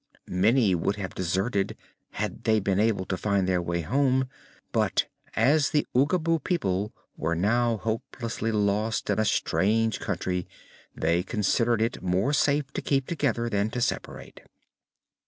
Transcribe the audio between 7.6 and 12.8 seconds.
hopelessly lost in a strange country they considered it more safe